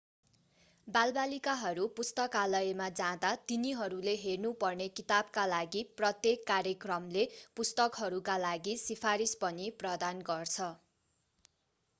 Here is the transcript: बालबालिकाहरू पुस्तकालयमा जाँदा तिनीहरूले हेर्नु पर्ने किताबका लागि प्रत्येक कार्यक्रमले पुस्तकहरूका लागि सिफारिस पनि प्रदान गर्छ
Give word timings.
बालबालिकाहरू 0.87 1.83
पुस्तकालयमा 1.97 2.87
जाँदा 2.99 3.33
तिनीहरूले 3.51 4.15
हेर्नु 4.23 4.53
पर्ने 4.63 4.87
किताबका 4.95 5.45
लागि 5.53 5.85
प्रत्येक 5.95 6.43
कार्यक्रमले 6.47 7.27
पुस्तकहरूका 7.57 8.39
लागि 8.43 8.77
सिफारिस 8.83 9.39
पनि 9.41 9.69
प्रदान 9.79 10.27
गर्छ 10.27 10.71